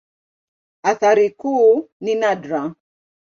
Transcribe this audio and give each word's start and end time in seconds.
Athari 0.83 1.27
kuu 1.41 1.89
ni 2.01 2.15
nadra. 2.15 2.63